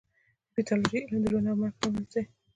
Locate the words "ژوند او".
1.31-1.55